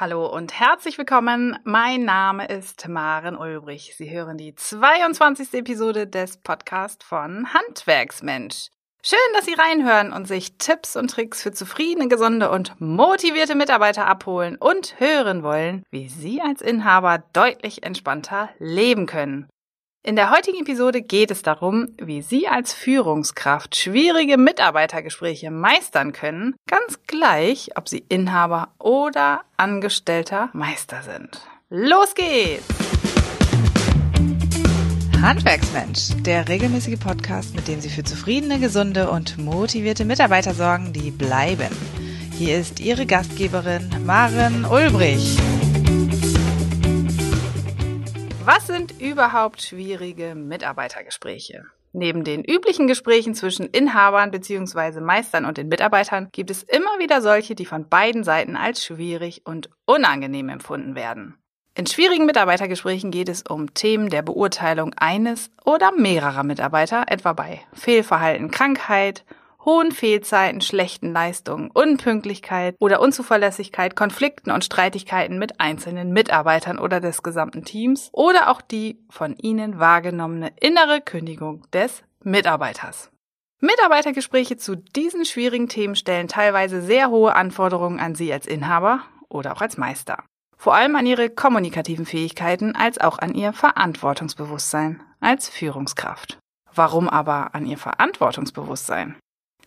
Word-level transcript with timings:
Hallo 0.00 0.26
und 0.26 0.60
herzlich 0.60 0.96
willkommen. 0.96 1.58
Mein 1.64 2.04
Name 2.04 2.46
ist 2.46 2.86
Maren 2.86 3.36
Ulbrich. 3.36 3.96
Sie 3.96 4.08
hören 4.08 4.38
die 4.38 4.54
22. 4.54 5.54
Episode 5.54 6.06
des 6.06 6.36
Podcasts 6.36 7.04
von 7.04 7.52
Handwerksmensch. 7.52 8.68
Schön, 9.02 9.18
dass 9.34 9.46
Sie 9.46 9.54
reinhören 9.54 10.12
und 10.12 10.28
sich 10.28 10.56
Tipps 10.56 10.94
und 10.94 11.10
Tricks 11.10 11.42
für 11.42 11.50
zufriedene, 11.50 12.06
gesunde 12.06 12.48
und 12.48 12.80
motivierte 12.80 13.56
Mitarbeiter 13.56 14.06
abholen 14.06 14.54
und 14.54 15.00
hören 15.00 15.42
wollen, 15.42 15.82
wie 15.90 16.06
Sie 16.08 16.40
als 16.40 16.62
Inhaber 16.62 17.24
deutlich 17.32 17.82
entspannter 17.82 18.50
leben 18.60 19.06
können. 19.06 19.48
In 20.08 20.16
der 20.16 20.30
heutigen 20.30 20.62
Episode 20.62 21.02
geht 21.02 21.30
es 21.30 21.42
darum, 21.42 21.88
wie 21.98 22.22
Sie 22.22 22.48
als 22.48 22.72
Führungskraft 22.72 23.76
schwierige 23.76 24.38
Mitarbeitergespräche 24.38 25.50
meistern 25.50 26.12
können, 26.12 26.54
ganz 26.66 27.00
gleich, 27.06 27.72
ob 27.74 27.90
Sie 27.90 28.06
Inhaber 28.08 28.68
oder 28.78 29.42
Angestellter 29.58 30.48
Meister 30.54 31.02
sind. 31.02 31.42
Los 31.68 32.14
geht's! 32.14 32.64
Handwerksmensch, 35.20 36.14
der 36.22 36.48
regelmäßige 36.48 36.98
Podcast, 36.98 37.54
mit 37.54 37.68
dem 37.68 37.82
Sie 37.82 37.90
für 37.90 38.02
zufriedene, 38.02 38.58
gesunde 38.58 39.10
und 39.10 39.36
motivierte 39.36 40.06
Mitarbeiter 40.06 40.54
sorgen, 40.54 40.94
die 40.94 41.10
bleiben. 41.10 41.76
Hier 42.32 42.58
ist 42.58 42.80
Ihre 42.80 43.04
Gastgeberin 43.04 43.90
Maren 44.06 44.64
Ulbrich. 44.64 45.36
Was 48.50 48.66
sind 48.66 48.98
überhaupt 48.98 49.60
schwierige 49.60 50.34
Mitarbeitergespräche? 50.34 51.66
Neben 51.92 52.24
den 52.24 52.42
üblichen 52.42 52.86
Gesprächen 52.86 53.34
zwischen 53.34 53.66
Inhabern 53.66 54.30
bzw. 54.30 55.00
Meistern 55.00 55.44
und 55.44 55.58
den 55.58 55.68
Mitarbeitern 55.68 56.30
gibt 56.32 56.50
es 56.50 56.62
immer 56.62 56.98
wieder 56.98 57.20
solche, 57.20 57.54
die 57.54 57.66
von 57.66 57.90
beiden 57.90 58.24
Seiten 58.24 58.56
als 58.56 58.82
schwierig 58.82 59.42
und 59.44 59.68
unangenehm 59.84 60.48
empfunden 60.48 60.94
werden. 60.94 61.34
In 61.74 61.86
schwierigen 61.86 62.24
Mitarbeitergesprächen 62.24 63.10
geht 63.10 63.28
es 63.28 63.42
um 63.42 63.74
Themen 63.74 64.08
der 64.08 64.22
Beurteilung 64.22 64.94
eines 64.96 65.50
oder 65.66 65.92
mehrerer 65.92 66.42
Mitarbeiter, 66.42 67.04
etwa 67.08 67.34
bei 67.34 67.60
Fehlverhalten, 67.74 68.50
Krankheit, 68.50 69.26
hohen 69.68 69.92
Fehlzeiten, 69.92 70.62
schlechten 70.62 71.12
Leistungen, 71.12 71.70
Unpünktlichkeit 71.70 72.74
oder 72.80 73.02
Unzuverlässigkeit, 73.02 73.94
Konflikten 73.94 74.50
und 74.50 74.64
Streitigkeiten 74.64 75.38
mit 75.38 75.60
einzelnen 75.60 76.10
Mitarbeitern 76.14 76.78
oder 76.78 77.00
des 77.00 77.22
gesamten 77.22 77.66
Teams 77.66 78.08
oder 78.12 78.50
auch 78.50 78.62
die 78.62 78.98
von 79.10 79.36
ihnen 79.36 79.78
wahrgenommene 79.78 80.52
innere 80.58 81.02
Kündigung 81.02 81.66
des 81.70 82.02
Mitarbeiters. 82.24 83.10
Mitarbeitergespräche 83.60 84.56
zu 84.56 84.74
diesen 84.74 85.26
schwierigen 85.26 85.68
Themen 85.68 85.96
stellen 85.96 86.28
teilweise 86.28 86.80
sehr 86.80 87.10
hohe 87.10 87.34
Anforderungen 87.34 88.00
an 88.00 88.14
Sie 88.14 88.32
als 88.32 88.46
Inhaber 88.46 89.02
oder 89.28 89.52
auch 89.52 89.60
als 89.60 89.76
Meister. 89.76 90.24
Vor 90.56 90.74
allem 90.76 90.96
an 90.96 91.04
Ihre 91.04 91.28
kommunikativen 91.28 92.06
Fähigkeiten 92.06 92.74
als 92.74 92.98
auch 92.98 93.18
an 93.18 93.34
Ihr 93.34 93.52
Verantwortungsbewusstsein 93.52 95.02
als 95.20 95.50
Führungskraft. 95.50 96.38
Warum 96.74 97.06
aber 97.06 97.54
an 97.54 97.66
Ihr 97.66 97.76
Verantwortungsbewusstsein? 97.76 99.16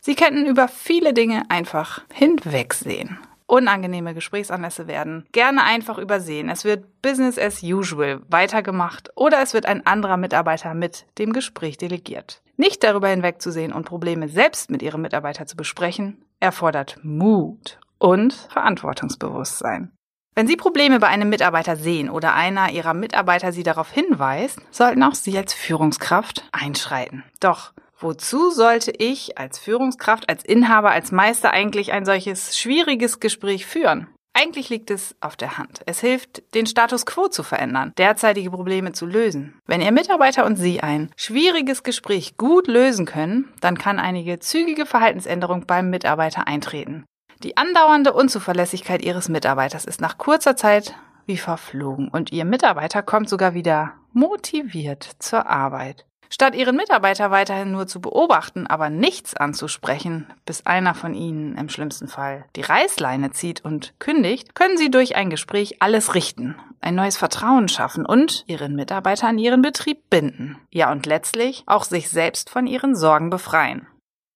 Sie 0.03 0.15
könnten 0.15 0.47
über 0.47 0.67
viele 0.67 1.13
Dinge 1.13 1.43
einfach 1.49 2.01
hinwegsehen. 2.11 3.19
Unangenehme 3.45 4.15
Gesprächsanlässe 4.15 4.87
werden 4.87 5.27
gerne 5.31 5.63
einfach 5.63 5.99
übersehen. 5.99 6.49
Es 6.49 6.65
wird 6.65 7.01
Business 7.03 7.37
as 7.37 7.61
usual 7.61 8.21
weitergemacht 8.27 9.11
oder 9.15 9.41
es 9.43 9.53
wird 9.53 9.67
ein 9.67 9.85
anderer 9.85 10.17
Mitarbeiter 10.17 10.73
mit 10.73 11.05
dem 11.19 11.33
Gespräch 11.33 11.77
delegiert. 11.77 12.41
Nicht 12.57 12.83
darüber 12.83 13.09
hinwegzusehen 13.09 13.73
und 13.73 13.85
Probleme 13.85 14.27
selbst 14.27 14.71
mit 14.71 14.81
ihrem 14.81 15.01
Mitarbeiter 15.01 15.45
zu 15.45 15.55
besprechen, 15.55 16.25
erfordert 16.39 16.97
Mut 17.03 17.79
und 17.99 18.33
Verantwortungsbewusstsein. 18.33 19.91
Wenn 20.33 20.47
Sie 20.47 20.55
Probleme 20.55 20.99
bei 20.99 21.07
einem 21.07 21.29
Mitarbeiter 21.29 21.75
sehen 21.75 22.09
oder 22.09 22.33
einer 22.33 22.71
Ihrer 22.71 22.95
Mitarbeiter 22.95 23.51
Sie 23.51 23.63
darauf 23.63 23.91
hinweist, 23.91 24.59
sollten 24.71 25.03
auch 25.03 25.13
Sie 25.13 25.37
als 25.37 25.53
Führungskraft 25.53 26.45
einschreiten. 26.53 27.23
Doch 27.39 27.73
Wozu 28.01 28.49
sollte 28.49 28.91
ich 28.91 29.37
als 29.37 29.59
Führungskraft, 29.59 30.27
als 30.27 30.43
Inhaber, 30.43 30.89
als 30.89 31.11
Meister 31.11 31.51
eigentlich 31.51 31.91
ein 31.91 32.03
solches 32.03 32.57
schwieriges 32.57 33.19
Gespräch 33.19 33.67
führen? 33.67 34.07
Eigentlich 34.33 34.69
liegt 34.69 34.89
es 34.89 35.15
auf 35.19 35.35
der 35.35 35.59
Hand. 35.59 35.81
Es 35.85 35.99
hilft, 35.99 36.55
den 36.55 36.65
Status 36.65 37.05
quo 37.05 37.27
zu 37.27 37.43
verändern, 37.43 37.91
derzeitige 37.97 38.49
Probleme 38.49 38.91
zu 38.93 39.05
lösen. 39.05 39.59
Wenn 39.67 39.81
Ihr 39.81 39.91
Mitarbeiter 39.91 40.45
und 40.45 40.55
Sie 40.55 40.79
ein 40.81 41.11
schwieriges 41.15 41.83
Gespräch 41.83 42.37
gut 42.37 42.67
lösen 42.67 43.05
können, 43.05 43.53
dann 43.59 43.77
kann 43.77 43.99
einige 43.99 44.39
zügige 44.39 44.87
Verhaltensänderung 44.87 45.67
beim 45.67 45.91
Mitarbeiter 45.91 46.47
eintreten. 46.47 47.05
Die 47.43 47.55
andauernde 47.55 48.13
Unzuverlässigkeit 48.13 49.03
Ihres 49.03 49.29
Mitarbeiters 49.29 49.85
ist 49.85 50.01
nach 50.01 50.17
kurzer 50.17 50.55
Zeit 50.55 50.95
wie 51.27 51.37
verflogen 51.37 52.07
und 52.07 52.31
Ihr 52.31 52.45
Mitarbeiter 52.45 53.03
kommt 53.03 53.29
sogar 53.29 53.53
wieder 53.53 53.93
motiviert 54.13 55.07
zur 55.19 55.45
Arbeit. 55.45 56.05
Statt 56.33 56.55
ihren 56.55 56.77
Mitarbeiter 56.77 57.29
weiterhin 57.29 57.73
nur 57.73 57.87
zu 57.87 57.99
beobachten, 57.99 58.65
aber 58.65 58.89
nichts 58.89 59.35
anzusprechen, 59.35 60.27
bis 60.45 60.65
einer 60.65 60.95
von 60.95 61.13
ihnen 61.13 61.57
im 61.57 61.67
schlimmsten 61.67 62.07
Fall 62.07 62.45
die 62.55 62.61
Reißleine 62.61 63.31
zieht 63.31 63.65
und 63.65 63.93
kündigt, 63.99 64.55
können 64.55 64.77
sie 64.77 64.89
durch 64.89 65.17
ein 65.17 65.29
Gespräch 65.29 65.81
alles 65.81 66.15
richten, 66.15 66.55
ein 66.79 66.95
neues 66.95 67.17
Vertrauen 67.17 67.67
schaffen 67.67 68.05
und 68.05 68.45
ihren 68.47 68.77
Mitarbeiter 68.77 69.27
an 69.27 69.39
ihren 69.39 69.61
Betrieb 69.61 70.09
binden. 70.09 70.57
Ja, 70.69 70.89
und 70.89 71.05
letztlich 71.05 71.63
auch 71.65 71.83
sich 71.83 72.09
selbst 72.09 72.49
von 72.49 72.65
ihren 72.65 72.95
Sorgen 72.95 73.29
befreien. 73.29 73.85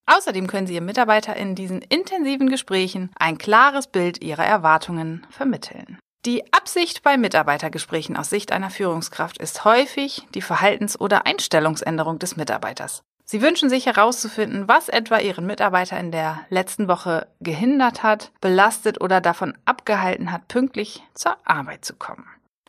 Außerdem 0.05 0.47
können 0.47 0.67
Sie 0.67 0.75
Ihren 0.75 0.85
Mitarbeiter 0.85 1.35
in 1.35 1.55
diesen 1.55 1.81
intensiven 1.81 2.47
Gesprächen 2.47 3.09
ein 3.17 3.39
klares 3.39 3.87
Bild 3.87 4.21
Ihrer 4.21 4.45
Erwartungen 4.45 5.25
vermitteln. 5.31 5.97
Die 6.25 6.51
Absicht 6.51 7.03
bei 7.03 7.17
Mitarbeitergesprächen 7.17 8.17
aus 8.17 8.31
Sicht 8.31 8.51
einer 8.51 8.71
Führungskraft 8.71 9.37
ist 9.37 9.63
häufig 9.63 10.23
die 10.33 10.41
Verhaltens- 10.41 10.99
oder 10.99 11.27
Einstellungsänderung 11.27 12.17
des 12.17 12.35
Mitarbeiters. 12.35 13.03
Sie 13.25 13.43
wünschen 13.43 13.69
sich 13.69 13.85
herauszufinden, 13.85 14.67
was 14.67 14.89
etwa 14.89 15.19
Ihren 15.19 15.45
Mitarbeiter 15.45 15.99
in 15.99 16.11
der 16.11 16.39
letzten 16.49 16.87
Woche 16.87 17.27
gehindert 17.41 18.01
hat, 18.01 18.31
belastet 18.41 19.01
oder 19.01 19.21
davon 19.21 19.55
abgehalten 19.65 20.31
hat, 20.31 20.47
pünktlich 20.47 21.03
zur 21.13 21.37
Arbeit 21.43 21.85
zu 21.85 21.95
kommen. 21.95 22.25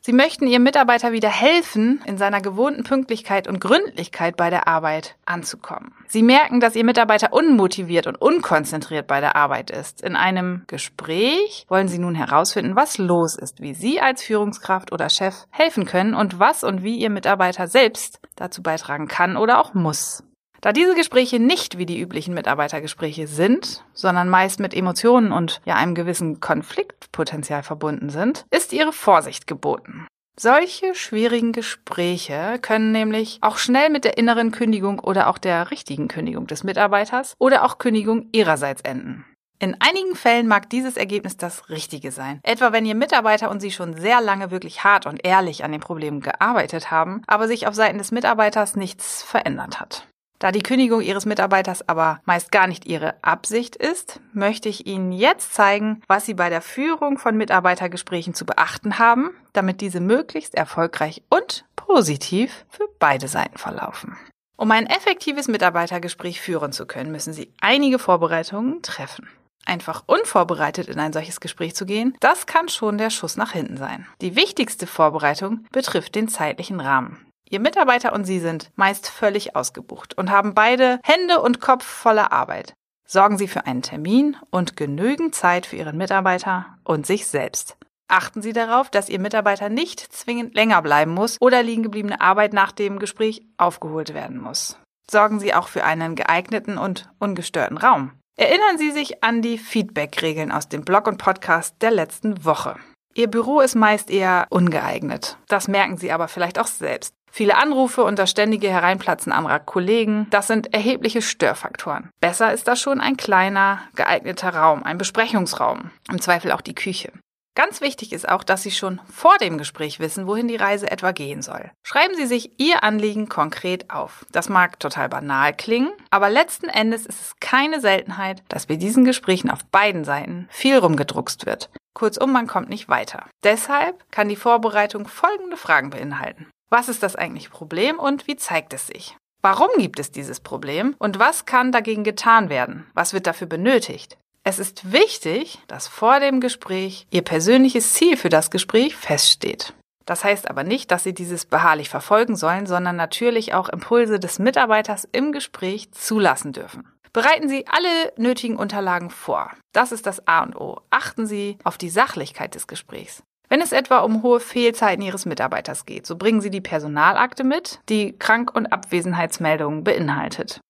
Sie 0.06 0.12
möchten 0.12 0.47
Ihrem 0.47 0.62
Mitarbeiter 0.62 1.11
wieder 1.11 1.28
helfen, 1.28 2.00
in 2.06 2.17
seiner 2.17 2.41
gewohnten 2.41 2.84
Pünktlichkeit 2.84 3.49
und 3.49 3.61
Gründlichkeit 3.61 4.37
bei 4.37 4.50
der 4.50 4.69
Arbeit 4.69 5.17
anzukommen. 5.25 5.93
Sie 6.06 6.22
merken, 6.22 6.61
dass 6.61 6.77
Ihr 6.77 6.84
Mitarbeiter 6.84 7.33
unmotiviert 7.33 8.06
und 8.06 8.15
unkonzentriert 8.15 9.09
bei 9.09 9.19
der 9.19 9.34
Arbeit 9.34 9.72
ist. 9.72 10.03
In 10.03 10.15
einem 10.15 10.62
Gespräch 10.69 11.67
wollen 11.69 11.89
Sie 11.89 11.99
nun 11.99 12.15
herausfinden, 12.15 12.77
was 12.77 12.99
los 12.99 13.34
ist, 13.34 13.61
wie 13.61 13.75
Sie 13.75 14.00
als 14.00 14.22
Führungskraft 14.22 14.93
oder 14.93 15.09
Chef 15.09 15.34
helfen 15.50 15.87
können 15.87 16.15
und 16.15 16.38
was 16.38 16.62
und 16.62 16.84
wie 16.84 16.99
Ihr 16.99 17.11
Mitarbeiter 17.11 17.67
selbst 17.67 18.21
dazu 18.37 18.62
beitragen 18.62 19.09
kann 19.09 19.37
oder 19.37 19.59
auch 19.59 19.75
muss. 19.75 20.23
Da 20.61 20.72
diese 20.72 20.94
Gespräche 20.94 21.39
nicht 21.39 21.78
wie 21.78 21.87
die 21.87 22.00
üblichen 22.00 22.34
Mitarbeitergespräche 22.34 23.27
sind, 23.27 23.84
sondern 23.93 24.28
meist 24.28 24.61
mit 24.61 24.75
Emotionen 24.75 25.33
und 25.33 25.61
ja 25.65 25.75
einem 25.77 25.94
gewissen 25.94 26.41
Konfliktpotenzial 26.41 27.62
verbunden 27.62 28.11
sind, 28.11 28.47
ist 28.50 28.72
ihre 28.72 28.93
Vorsicht 28.93 29.47
geboten. 29.47 30.06
Solche 30.39 30.94
schwierigen 30.94 31.53
Gespräche 31.53 32.59
können 32.61 32.93
nämlich 32.93 33.39
auch 33.41 33.56
schnell 33.56 33.89
mit 33.89 34.05
der 34.05 34.19
inneren 34.19 34.53
Kündigung 34.53 34.99
oder 34.99 35.28
auch 35.28 35.39
der 35.39 35.71
richtigen 35.71 36.09
Kündigung 36.09 36.47
des 36.47 36.62
Mitarbeiters 36.62 37.34
oder 37.38 37.65
auch 37.65 37.78
Kündigung 37.78 38.28
ihrerseits 38.33 38.83
enden. 38.83 39.25
In 39.59 39.75
einigen 39.81 40.15
Fällen 40.15 40.47
mag 40.47 40.69
dieses 40.69 40.99
Ergebnis 40.99 41.38
das 41.38 41.71
Richtige 41.71 42.12
sein. 42.12 42.41
Etwa 42.43 42.73
wenn 42.73 42.84
Ihr 42.84 42.94
Mitarbeiter 42.94 43.50
und 43.50 43.61
Sie 43.61 43.71
schon 43.71 43.94
sehr 43.94 44.21
lange 44.21 44.50
wirklich 44.50 44.84
hart 44.84 45.06
und 45.06 45.25
ehrlich 45.25 45.65
an 45.65 45.73
den 45.73 45.81
Problemen 45.81 46.21
gearbeitet 46.21 46.91
haben, 46.91 47.23
aber 47.27 47.49
sich 47.49 47.67
auf 47.67 47.75
Seiten 47.75 47.97
des 47.97 48.12
Mitarbeiters 48.12 48.77
nichts 48.77 49.23
verändert 49.23 49.81
hat. 49.81 50.06
Da 50.39 50.53
die 50.53 50.63
Kündigung 50.63 51.01
Ihres 51.01 51.25
Mitarbeiters 51.25 51.89
aber 51.89 52.21
meist 52.25 52.53
gar 52.53 52.67
nicht 52.67 52.85
Ihre 52.87 53.15
Absicht 53.23 53.77
ist, 53.77 54.21
möchte 54.33 54.69
ich 54.69 54.87
Ihnen 54.87 55.13
jetzt 55.13 55.55
zeigen, 55.55 56.03
was 56.09 56.27
Sie 56.27 56.35
bei 56.35 56.51
der 56.51 56.63
Führung 56.63 57.19
von 57.19 57.37
Mitarbeitergesprächen 57.37 58.35
zu 58.35 58.45
beachten 58.45 58.99
haben, 58.99 59.31
damit 59.53 59.81
diese 59.81 60.00
möglichst 60.00 60.55
erfolgreich 60.55 61.23
und 61.31 61.65
positiv 61.75 62.67
für 62.69 62.88
beide 62.99 63.29
Seiten 63.29 63.56
verlaufen. 63.56 64.17
Um 64.56 64.71
ein 64.71 64.87
effektives 64.87 65.49
Mitarbeitergespräch 65.49 66.41
führen 66.41 66.73
zu 66.73 66.87
können, 66.87 67.12
müssen 67.12 67.32
Sie 67.32 67.53
einige 67.61 67.99
Vorbereitungen 67.99 68.82
treffen. 68.82 69.29
Einfach 69.67 70.05
unvorbereitet 70.06 70.89
in 70.89 71.00
ein 71.00 71.12
solches 71.12 71.41
Gespräch 71.41 71.75
zu 71.75 71.87
gehen, 71.87 72.17
das 72.21 72.47
kann 72.47 72.69
schon 72.69 72.99
der 72.99 73.11
Schuss 73.11 73.37
nach 73.37 73.53
hinten 73.53 73.77
sein. 73.77 74.06
Die 74.21 74.37
wichtigste 74.37 74.87
Vorbereitung 74.87 75.67
betrifft 75.73 76.15
den 76.15 76.29
zeitlichen 76.29 76.81
Rahmen. 76.81 77.27
Ihr 77.48 77.60
Mitarbeiter 77.60 78.12
und 78.12 78.25
Sie 78.25 78.40
sind 78.40 78.70
meist 78.75 79.08
völlig 79.08 79.54
ausgebucht 79.54 80.14
und 80.19 80.31
haben 80.31 80.54
beide 80.54 80.98
Hände 81.04 81.40
und 81.40 81.60
Kopf 81.60 81.84
voller 81.84 82.32
Arbeit. 82.32 82.75
Sorgen 83.06 83.38
Sie 83.38 83.46
für 83.46 83.66
einen 83.66 83.82
Termin 83.82 84.37
und 84.50 84.76
genügend 84.76 85.34
Zeit 85.34 85.66
für 85.66 85.76
Ihren 85.76 85.96
Mitarbeiter 85.96 86.66
und 86.82 87.06
sich 87.06 87.26
selbst. 87.28 87.76
Achten 88.08 88.43
Sie 88.43 88.52
darauf, 88.52 88.90
dass 88.90 89.08
Ihr 89.08 89.20
Mitarbeiter 89.20 89.69
nicht 89.69 90.00
zwingend 90.00 90.54
länger 90.54 90.82
bleiben 90.82 91.12
muss 91.12 91.37
oder 91.40 91.62
liegen 91.62 91.84
gebliebene 91.84 92.20
Arbeit 92.20 92.52
nach 92.52 92.72
dem 92.72 92.98
Gespräch 92.98 93.43
aufgeholt 93.58 94.12
werden 94.12 94.38
muss. 94.38 94.78
Sorgen 95.08 95.38
Sie 95.38 95.54
auch 95.54 95.69
für 95.69 95.84
einen 95.84 96.16
geeigneten 96.16 96.78
und 96.78 97.08
ungestörten 97.20 97.78
Raum. 97.78 98.12
Erinnern 98.37 98.76
Sie 98.76 98.90
sich 98.90 99.22
an 99.22 99.40
die 99.40 99.56
Feedback-Regeln 99.56 100.50
aus 100.50 100.69
dem 100.69 100.84
Blog 100.84 101.06
und 101.06 101.19
Podcast 101.19 101.76
der 101.81 101.93
letzten 101.93 102.44
Woche. 102.44 102.76
Ihr 103.14 103.28
Büro 103.28 103.60
ist 103.60 103.76
meist 103.76 104.10
eher 104.10 104.46
ungeeignet. 104.50 105.38
Das 105.48 105.69
merken 105.69 105.96
Sie 105.96 106.12
aber 106.12 106.28
vielleicht 106.28 106.58
auch 106.58 106.66
selbst. 106.66 107.14
Viele 107.37 107.59
Anrufe 107.59 108.03
und 108.03 108.19
das 108.19 108.31
ständige 108.31 108.71
Hereinplatzen 108.71 109.31
anderer 109.31 109.59
Kollegen, 109.59 110.27
das 110.31 110.47
sind 110.47 110.73
erhebliche 110.73 111.21
Störfaktoren. 111.21 112.09
Besser 112.19 112.50
ist 112.55 112.67
da 112.67 112.77
schon 112.77 112.99
ein 112.99 113.19
kleiner, 113.19 113.83
geeigneter 113.94 114.55
Raum, 114.55 114.83
ein 114.85 114.97
Besprechungsraum, 114.97 115.91
im 116.11 116.19
Zweifel 116.23 116.50
auch 116.50 116.62
die 116.62 116.75
Küche. 116.75 117.12
Ganz 117.55 117.83
wichtig 117.83 118.15
ist 118.15 118.27
auch, 118.27 118.43
dass 118.43 118.62
Sie 118.62 118.71
schon 118.71 119.03
vor 119.12 119.37
dem 119.37 119.59
Gespräch 119.59 120.00
wissen, 120.00 120.27
wohin 120.27 120.49
die 120.49 120.56
Reise 120.56 120.91
etwa 120.91 121.12
gehen 121.12 121.43
soll. 121.43 121.71
Schreiben 121.83 122.15
Sie 122.15 122.25
sich 122.25 122.59
Ihr 122.59 122.83
Anliegen 122.83 123.29
konkret 123.29 123.91
auf. 123.91 124.25
Das 124.32 124.49
mag 124.49 124.81
total 124.81 125.11
banal 125.11 125.53
klingen, 125.53 125.93
aber 126.09 126.31
letzten 126.31 126.71
Endes 126.71 127.05
ist 127.05 127.21
es 127.21 127.32
keine 127.39 127.82
Seltenheit, 127.82 128.43
dass 128.49 128.65
bei 128.65 128.77
diesen 128.77 129.05
Gesprächen 129.05 129.50
auf 129.50 129.62
beiden 129.67 130.05
Seiten 130.05 130.49
viel 130.50 130.79
rumgedruckst 130.79 131.44
wird. 131.44 131.69
Kurzum, 131.93 132.32
man 132.32 132.47
kommt 132.47 132.71
nicht 132.71 132.89
weiter. 132.89 133.27
Deshalb 133.44 134.11
kann 134.11 134.31
die 134.31 134.37
Vorbereitung 134.37 135.06
folgende 135.06 135.59
Fragen 135.59 135.91
beinhalten. 135.91 136.47
Was 136.69 136.89
ist 136.89 137.03
das 137.03 137.15
eigentliche 137.15 137.51
Problem 137.51 137.99
und 137.99 138.27
wie 138.27 138.37
zeigt 138.37 138.73
es 138.73 138.89
sich? 138.89 139.17
Warum 139.41 139.69
gibt 139.79 140.01
es 140.01 140.11
dieses 140.11 140.41
Problem 140.41 140.97
und 140.99 141.21
was 141.21 141.47
kann 141.47 141.71
dagegen 141.71 142.03
getan 142.03 142.49
werden? 142.49 142.87
Was 142.95 143.13
wird 143.13 143.29
dafür 143.29 143.47
benötigt? 143.47 144.19
Es 144.43 144.59
ist 144.59 144.93
wichtig, 144.93 145.61
dass 145.69 145.87
vor 145.87 146.19
dem 146.19 146.41
Gespräch 146.41 147.07
Ihr 147.11 147.23
persönliches 147.23 147.95
Ziel 147.95 148.17
für 148.17 148.29
das 148.31 148.51
Gespräch 148.51 148.97
feststeht. 148.97 149.75
Das 150.07 150.25
heißt 150.25 150.51
aber 150.51 150.65
nicht, 150.65 150.91
dass 150.91 151.05
Sie 151.05 151.15
dieses 151.15 151.47
beharrlich 151.47 151.89
verfolgen 151.89 152.37
sollen, 152.37 152.67
sondern 152.67 152.97
natürlich 152.97 153.55
auch 153.55 153.69
Impulse 153.69 154.19
des 154.19 154.39
Mitarbeiters 154.39 155.07
im 155.11 155.33
Gespräch 155.33 155.93
zulassen 155.93 156.53
dürfen. 156.53 156.93
Bereiten 157.13 157.49
Sie 157.49 157.67
alle 157.67 158.13
nötigen 158.17 158.57
Unterlagen 158.57 159.11
vor. 159.11 159.53
Das 159.73 159.91
ist 159.91 160.07
das 160.07 160.27
A 160.27 160.43
und 160.43 160.57
O. 160.57 160.81
Achten 160.91 161.27
Sie 161.27 161.59
auf 161.65 161.79
die 161.79 161.91
Sachlichkeit 161.91 162.55
des 162.55 162.67
Gesprächs. 162.67 163.23
Wenn 163.48 163.60
es 163.60 163.72
etwa 163.72 163.98
um 164.00 164.22
hohe 164.22 164.40
Fehlzeiten 164.40 165.02
Ihres 165.02 165.26
Mitarbeiters 165.26 165.87
geht, 165.87 166.06
so 166.06 166.16
bringen 166.16 166.40
Sie 166.40 166.50
die 166.50 166.60
Personalakte 166.60 167.44
mit, 167.44 167.81
die 167.88 168.12
Krank- 168.19 168.54
und 168.54 168.66
Abwesenheitsmeldungen 168.66 169.84
beinhaltet. 169.84 170.60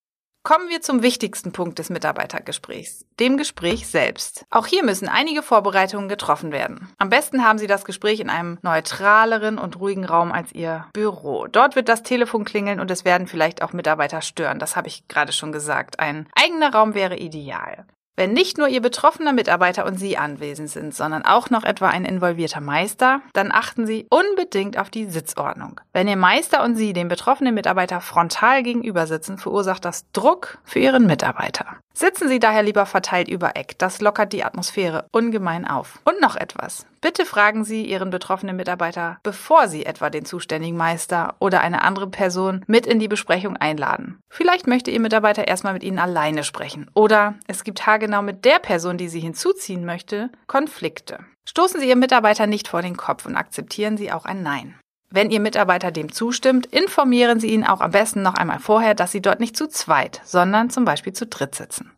Kommen 0.46 0.68
wir 0.68 0.80
zum 0.80 1.02
wichtigsten 1.02 1.50
Punkt 1.50 1.80
des 1.80 1.90
Mitarbeitergesprächs, 1.90 3.04
dem 3.18 3.36
Gespräch 3.36 3.88
selbst. 3.88 4.46
Auch 4.48 4.66
hier 4.66 4.84
müssen 4.84 5.08
einige 5.08 5.42
Vorbereitungen 5.42 6.08
getroffen 6.08 6.52
werden. 6.52 6.88
Am 6.98 7.08
besten 7.08 7.44
haben 7.44 7.58
Sie 7.58 7.66
das 7.66 7.84
Gespräch 7.84 8.20
in 8.20 8.30
einem 8.30 8.56
neutraleren 8.62 9.58
und 9.58 9.80
ruhigen 9.80 10.04
Raum 10.04 10.30
als 10.30 10.52
Ihr 10.52 10.86
Büro. 10.92 11.48
Dort 11.48 11.74
wird 11.74 11.88
das 11.88 12.04
Telefon 12.04 12.44
klingeln 12.44 12.78
und 12.78 12.92
es 12.92 13.04
werden 13.04 13.26
vielleicht 13.26 13.60
auch 13.60 13.72
Mitarbeiter 13.72 14.22
stören. 14.22 14.60
Das 14.60 14.76
habe 14.76 14.86
ich 14.86 15.08
gerade 15.08 15.32
schon 15.32 15.50
gesagt. 15.50 15.98
Ein 15.98 16.28
eigener 16.36 16.72
Raum 16.72 16.94
wäre 16.94 17.16
ideal. 17.16 17.84
Wenn 18.16 18.32
nicht 18.32 18.56
nur 18.56 18.68
Ihr 18.68 18.80
betroffener 18.80 19.34
Mitarbeiter 19.34 19.84
und 19.84 19.98
Sie 19.98 20.16
anwesend 20.16 20.70
sind, 20.70 20.94
sondern 20.94 21.26
auch 21.26 21.50
noch 21.50 21.64
etwa 21.64 21.88
ein 21.88 22.06
involvierter 22.06 22.62
Meister, 22.62 23.20
dann 23.34 23.52
achten 23.52 23.86
Sie 23.86 24.06
unbedingt 24.08 24.78
auf 24.78 24.88
die 24.88 25.04
Sitzordnung. 25.04 25.80
Wenn 25.92 26.08
Ihr 26.08 26.16
Meister 26.16 26.64
und 26.64 26.76
Sie 26.76 26.94
dem 26.94 27.08
betroffenen 27.08 27.54
Mitarbeiter 27.54 28.00
frontal 28.00 28.62
gegenüber 28.62 29.06
sitzen, 29.06 29.36
verursacht 29.36 29.84
das 29.84 30.10
Druck 30.12 30.58
für 30.64 30.78
Ihren 30.78 31.06
Mitarbeiter. 31.06 31.76
Sitzen 31.98 32.28
Sie 32.28 32.38
daher 32.38 32.62
lieber 32.62 32.84
verteilt 32.84 33.26
über 33.26 33.56
Eck, 33.56 33.78
das 33.78 34.02
lockert 34.02 34.34
die 34.34 34.44
Atmosphäre 34.44 35.06
ungemein 35.12 35.66
auf. 35.66 35.98
Und 36.04 36.20
noch 36.20 36.36
etwas. 36.36 36.84
Bitte 37.00 37.24
fragen 37.24 37.64
Sie 37.64 37.86
Ihren 37.86 38.10
betroffenen 38.10 38.54
Mitarbeiter, 38.54 39.18
bevor 39.22 39.66
Sie 39.68 39.86
etwa 39.86 40.10
den 40.10 40.26
zuständigen 40.26 40.76
Meister 40.76 41.36
oder 41.38 41.62
eine 41.62 41.80
andere 41.80 42.06
Person 42.06 42.62
mit 42.66 42.86
in 42.86 42.98
die 42.98 43.08
Besprechung 43.08 43.56
einladen. 43.56 44.20
Vielleicht 44.28 44.66
möchte 44.66 44.90
Ihr 44.90 45.00
Mitarbeiter 45.00 45.48
erstmal 45.48 45.72
mit 45.72 45.84
Ihnen 45.84 45.98
alleine 45.98 46.44
sprechen. 46.44 46.90
Oder 46.92 47.36
es 47.46 47.64
gibt 47.64 47.86
haargenau 47.86 48.20
mit 48.20 48.44
der 48.44 48.58
Person, 48.58 48.98
die 48.98 49.08
Sie 49.08 49.20
hinzuziehen 49.20 49.86
möchte, 49.86 50.28
Konflikte. 50.48 51.20
Stoßen 51.48 51.80
Sie 51.80 51.88
Ihren 51.88 52.00
Mitarbeiter 52.00 52.46
nicht 52.46 52.68
vor 52.68 52.82
den 52.82 52.98
Kopf 52.98 53.24
und 53.24 53.36
akzeptieren 53.36 53.96
Sie 53.96 54.12
auch 54.12 54.26
ein 54.26 54.42
Nein. 54.42 54.74
Wenn 55.16 55.30
Ihr 55.30 55.40
Mitarbeiter 55.40 55.92
dem 55.92 56.12
zustimmt, 56.12 56.66
informieren 56.66 57.40
Sie 57.40 57.46
ihn 57.46 57.64
auch 57.64 57.80
am 57.80 57.90
besten 57.90 58.20
noch 58.20 58.34
einmal 58.34 58.58
vorher, 58.58 58.94
dass 58.94 59.12
Sie 59.12 59.22
dort 59.22 59.40
nicht 59.40 59.56
zu 59.56 59.66
zweit, 59.66 60.20
sondern 60.24 60.68
zum 60.68 60.84
Beispiel 60.84 61.14
zu 61.14 61.24
dritt 61.24 61.54
sitzen. 61.54 61.90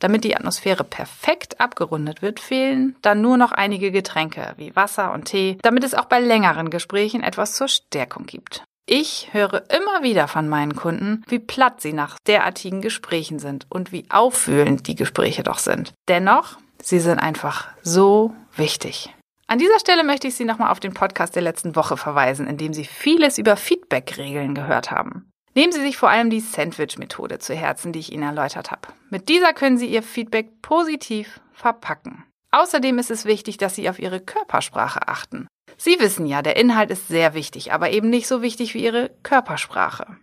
Damit 0.00 0.24
die 0.24 0.36
Atmosphäre 0.36 0.82
perfekt 0.82 1.60
abgerundet 1.60 2.22
wird, 2.22 2.40
fehlen 2.40 2.96
dann 3.02 3.20
nur 3.20 3.36
noch 3.36 3.52
einige 3.52 3.92
Getränke 3.92 4.54
wie 4.56 4.74
Wasser 4.74 5.12
und 5.12 5.26
Tee, 5.26 5.58
damit 5.62 5.84
es 5.84 5.94
auch 5.94 6.06
bei 6.06 6.18
längeren 6.18 6.68
Gesprächen 6.70 7.22
etwas 7.22 7.54
zur 7.54 7.68
Stärkung 7.68 8.26
gibt. 8.26 8.64
Ich 8.84 9.28
höre 9.30 9.62
immer 9.70 10.02
wieder 10.02 10.26
von 10.26 10.48
meinen 10.48 10.74
Kunden, 10.74 11.22
wie 11.28 11.38
platt 11.38 11.80
sie 11.80 11.92
nach 11.92 12.18
derartigen 12.26 12.80
Gesprächen 12.80 13.38
sind 13.38 13.66
und 13.68 13.92
wie 13.92 14.06
aufwühlend 14.10 14.88
die 14.88 14.96
Gespräche 14.96 15.44
doch 15.44 15.58
sind. 15.58 15.92
Dennoch, 16.08 16.56
sie 16.82 16.98
sind 16.98 17.20
einfach 17.20 17.68
so 17.84 18.34
wichtig. 18.56 19.14
An 19.48 19.60
dieser 19.60 19.78
Stelle 19.78 20.02
möchte 20.02 20.26
ich 20.26 20.34
Sie 20.34 20.44
nochmal 20.44 20.72
auf 20.72 20.80
den 20.80 20.92
Podcast 20.92 21.36
der 21.36 21.42
letzten 21.42 21.76
Woche 21.76 21.96
verweisen, 21.96 22.48
in 22.48 22.56
dem 22.56 22.72
Sie 22.72 22.84
vieles 22.84 23.38
über 23.38 23.56
Feedback-Regeln 23.56 24.56
gehört 24.56 24.90
haben. 24.90 25.30
Nehmen 25.54 25.72
Sie 25.72 25.80
sich 25.80 25.96
vor 25.96 26.10
allem 26.10 26.30
die 26.30 26.40
Sandwich-Methode 26.40 27.38
zu 27.38 27.54
Herzen, 27.54 27.92
die 27.92 28.00
ich 28.00 28.12
Ihnen 28.12 28.24
erläutert 28.24 28.72
habe. 28.72 28.88
Mit 29.08 29.28
dieser 29.28 29.52
können 29.52 29.78
Sie 29.78 29.86
Ihr 29.86 30.02
Feedback 30.02 30.62
positiv 30.62 31.40
verpacken. 31.52 32.24
Außerdem 32.50 32.98
ist 32.98 33.12
es 33.12 33.24
wichtig, 33.24 33.56
dass 33.56 33.76
Sie 33.76 33.88
auf 33.88 34.00
Ihre 34.00 34.20
Körpersprache 34.20 35.06
achten. 35.06 35.46
Sie 35.76 36.00
wissen 36.00 36.26
ja, 36.26 36.42
der 36.42 36.56
Inhalt 36.56 36.90
ist 36.90 37.06
sehr 37.06 37.34
wichtig, 37.34 37.72
aber 37.72 37.90
eben 37.90 38.10
nicht 38.10 38.26
so 38.26 38.42
wichtig 38.42 38.74
wie 38.74 38.82
Ihre 38.82 39.10
Körpersprache. 39.22 40.16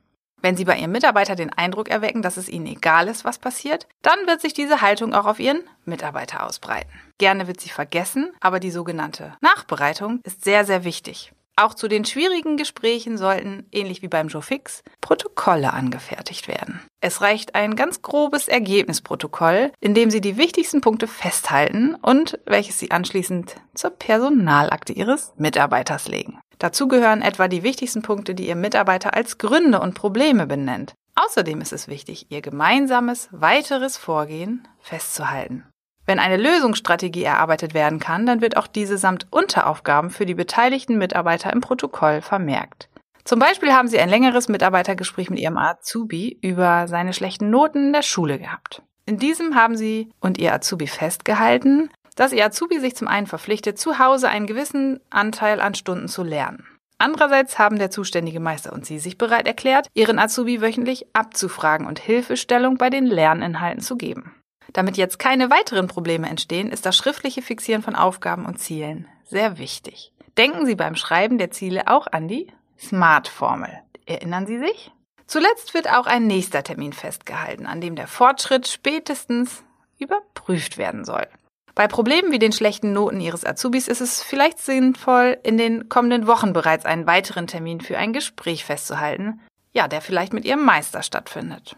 Wenn 0.43 0.57
Sie 0.57 0.65
bei 0.65 0.77
Ihrem 0.77 0.91
Mitarbeiter 0.91 1.35
den 1.35 1.53
Eindruck 1.53 1.89
erwecken, 1.89 2.21
dass 2.21 2.35
es 2.35 2.49
Ihnen 2.49 2.67
egal 2.67 3.07
ist, 3.07 3.23
was 3.23 3.39
passiert, 3.39 3.87
dann 4.01 4.27
wird 4.27 4.41
sich 4.41 4.53
diese 4.53 4.81
Haltung 4.81 5.13
auch 5.13 5.25
auf 5.25 5.39
Ihren 5.39 5.61
Mitarbeiter 5.85 6.45
ausbreiten. 6.45 6.91
Gerne 7.17 7.47
wird 7.47 7.61
sie 7.61 7.69
vergessen, 7.69 8.29
aber 8.41 8.59
die 8.59 8.71
sogenannte 8.71 9.37
Nachbereitung 9.39 10.19
ist 10.25 10.43
sehr, 10.43 10.65
sehr 10.65 10.83
wichtig. 10.83 11.31
Auch 11.55 11.75
zu 11.75 11.87
den 11.87 12.03
schwierigen 12.03 12.57
Gesprächen 12.57 13.17
sollten, 13.17 13.67
ähnlich 13.71 14.01
wie 14.01 14.07
beim 14.09 14.27
Joe 14.27 14.41
Fix, 14.41 14.83
Protokolle 14.99 15.71
angefertigt 15.71 16.49
werden. 16.49 16.81
Es 16.99 17.21
reicht 17.21 17.55
ein 17.55 17.77
ganz 17.77 18.01
grobes 18.01 18.49
Ergebnisprotokoll, 18.49 19.71
in 19.79 19.93
dem 19.93 20.11
Sie 20.11 20.19
die 20.19 20.35
wichtigsten 20.35 20.81
Punkte 20.81 21.07
festhalten 21.07 21.95
und 21.95 22.39
welches 22.45 22.79
Sie 22.79 22.91
anschließend 22.91 23.55
zur 23.75 23.91
Personalakte 23.91 24.91
Ihres 24.91 25.31
Mitarbeiters 25.37 26.09
legen. 26.09 26.39
Dazu 26.63 26.87
gehören 26.87 27.21
etwa 27.21 27.49
die 27.49 27.61
wichtigsten 27.61 28.03
Punkte, 28.03 28.35
die 28.35 28.47
Ihr 28.47 28.55
Mitarbeiter 28.55 29.13
als 29.13 29.37
Gründe 29.37 29.81
und 29.81 29.95
Probleme 29.95 30.47
benennt. 30.47 30.93
Außerdem 31.13 31.59
ist 31.59 31.73
es 31.73 31.89
wichtig, 31.89 32.27
Ihr 32.29 32.41
gemeinsames 32.41 33.27
weiteres 33.31 33.97
Vorgehen 33.97 34.65
festzuhalten. 34.79 35.65
Wenn 36.05 36.19
eine 36.19 36.37
Lösungsstrategie 36.37 37.23
erarbeitet 37.23 37.73
werden 37.73 37.99
kann, 37.99 38.25
dann 38.25 38.39
wird 38.39 38.55
auch 38.55 38.67
diese 38.67 38.97
samt 38.97 39.27
Unteraufgaben 39.29 40.09
für 40.09 40.25
die 40.25 40.35
beteiligten 40.35 40.97
Mitarbeiter 40.97 41.51
im 41.51 41.59
Protokoll 41.59 42.21
vermerkt. 42.21 42.87
Zum 43.25 43.39
Beispiel 43.39 43.73
haben 43.73 43.89
Sie 43.89 43.99
ein 43.99 44.07
längeres 44.07 44.47
Mitarbeitergespräch 44.47 45.29
mit 45.29 45.39
Ihrem 45.39 45.57
Azubi 45.57 46.39
über 46.41 46.87
seine 46.87 47.11
schlechten 47.11 47.49
Noten 47.49 47.87
in 47.87 47.93
der 47.93 48.03
Schule 48.03 48.39
gehabt. 48.39 48.81
In 49.05 49.17
diesem 49.17 49.55
haben 49.55 49.75
Sie 49.75 50.13
und 50.21 50.37
Ihr 50.37 50.53
Azubi 50.53 50.87
festgehalten, 50.87 51.89
dass 52.19 52.33
Ihr 52.33 52.45
Azubi 52.45 52.79
sich 52.79 52.95
zum 52.95 53.07
einen 53.07 53.27
verpflichtet, 53.27 53.77
zu 53.77 53.99
Hause 53.99 54.29
einen 54.29 54.47
gewissen 54.47 54.99
Anteil 55.09 55.61
an 55.61 55.75
Stunden 55.75 56.07
zu 56.07 56.23
lernen. 56.23 56.65
Andererseits 56.97 57.59
haben 57.59 57.79
der 57.79 57.91
zuständige 57.91 58.39
Meister 58.39 58.71
und 58.71 58.85
Sie 58.85 58.99
sich 58.99 59.17
bereit 59.17 59.47
erklärt, 59.47 59.87
Ihren 59.93 60.19
Azubi 60.19 60.61
wöchentlich 60.61 61.07
abzufragen 61.13 61.87
und 61.87 61.99
Hilfestellung 61.99 62.77
bei 62.77 62.89
den 62.89 63.05
Lerninhalten 63.05 63.81
zu 63.81 63.97
geben. 63.97 64.33
Damit 64.71 64.97
jetzt 64.97 65.19
keine 65.19 65.49
weiteren 65.49 65.87
Probleme 65.87 66.29
entstehen, 66.29 66.71
ist 66.71 66.85
das 66.85 66.95
schriftliche 66.95 67.41
Fixieren 67.41 67.83
von 67.83 67.95
Aufgaben 67.95 68.45
und 68.45 68.59
Zielen 68.59 69.07
sehr 69.25 69.57
wichtig. 69.57 70.13
Denken 70.37 70.65
Sie 70.65 70.75
beim 70.75 70.95
Schreiben 70.95 71.37
der 71.37 71.51
Ziele 71.51 71.87
auch 71.87 72.07
an 72.07 72.27
die 72.27 72.47
SMART-Formel. 72.79 73.69
Erinnern 74.05 74.47
Sie 74.47 74.59
sich? 74.59 74.91
Zuletzt 75.27 75.73
wird 75.73 75.89
auch 75.89 76.05
ein 76.05 76.27
nächster 76.27 76.63
Termin 76.63 76.93
festgehalten, 76.93 77.65
an 77.65 77.81
dem 77.81 77.95
der 77.95 78.07
Fortschritt 78.07 78.67
spätestens 78.67 79.63
überprüft 79.97 80.77
werden 80.77 81.05
soll. 81.05 81.27
Bei 81.75 81.87
Problemen 81.87 82.31
wie 82.31 82.39
den 82.39 82.51
schlechten 82.51 82.93
Noten 82.93 83.19
Ihres 83.19 83.45
Azubis 83.45 83.87
ist 83.87 84.01
es 84.01 84.21
vielleicht 84.21 84.59
sinnvoll, 84.59 85.39
in 85.43 85.57
den 85.57 85.89
kommenden 85.89 86.27
Wochen 86.27 86.53
bereits 86.53 86.85
einen 86.85 87.07
weiteren 87.07 87.47
Termin 87.47 87.81
für 87.81 87.97
ein 87.97 88.13
Gespräch 88.13 88.63
festzuhalten, 88.63 89.41
ja, 89.71 89.87
der 89.87 90.01
vielleicht 90.01 90.33
mit 90.33 90.45
Ihrem 90.45 90.63
Meister 90.63 91.01
stattfindet. 91.01 91.75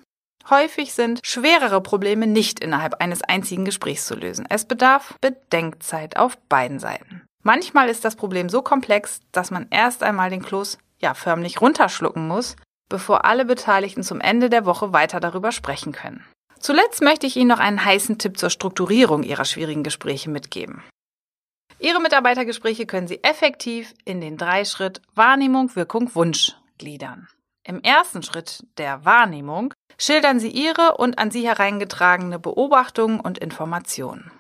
Häufig 0.50 0.94
sind 0.94 1.22
schwerere 1.24 1.82
Probleme 1.82 2.28
nicht 2.28 2.60
innerhalb 2.60 3.02
eines 3.02 3.24
einzigen 3.24 3.66
Gesprächs 3.66 4.06
zu 4.06 4.16
lösen. 4.16 4.46
Es 4.50 4.66
bedarf 4.66 5.16
Bedenkzeit 5.22 6.18
auf 6.18 6.38
beiden 6.50 6.80
Seiten. 6.80 7.24
Manchmal 7.42 7.90
ist 7.90 8.04
das 8.04 8.16
Problem 8.16 8.50
so 8.50 8.62
komplex, 8.62 9.22
dass 9.32 9.50
man 9.50 9.68
erst 9.70 10.04
einmal 10.04 10.30
den 10.30 10.44
Kloß 10.44 10.78
ja 11.00 11.14
förmlich 11.14 11.62
runterschlucken 11.62 12.28
muss, 12.28 12.58
bevor 12.90 13.26
alle 13.26 13.46
Beteiligten 13.46 14.04
zum 14.04 14.20
Ende 14.20 14.50
der 14.50 14.66
Woche 14.66 14.94
weiter 14.94 15.20
darüber 15.20 15.52
sprechen 15.52 15.94
können. 15.94 16.24
Zuletzt 16.66 17.04
möchte 17.04 17.28
ich 17.28 17.36
Ihnen 17.36 17.50
noch 17.50 17.60
einen 17.60 17.86
heißen 17.86 18.18
Tipp 18.18 18.40
zur 18.40 18.50
Strukturierung 18.50 19.22
Ihrer 19.22 19.46
schwierigen 19.46 19.84
Gespräche 19.84 20.32
mitgeben. 20.32 20.82
Ihre 21.78 22.02
Mitarbeitergespräche 22.02 22.88
können 22.88 23.08
Sie 23.08 23.24
effektiv 23.24 23.94
in 24.04 24.20
den 24.20 24.36
Dreischritt 24.36 25.00
Wahrnehmung, 25.14 25.76
Wirkung, 25.76 26.16
Wunsch 26.16 26.56
gliedern. 26.80 27.28
Im 27.68 27.82
ersten 27.84 28.24
Schritt 28.24 28.66
der 28.80 29.06
Wahrnehmung 29.06 29.76
schildern 30.00 30.40
Sie 30.40 30.50
Ihre 30.50 30.98
und 30.98 31.20
an 31.20 31.30
Sie 31.30 31.46
hereingetragene 31.46 32.40
Beobachtungen 32.40 33.20
und 33.20 33.38
Informationen. 33.38 34.32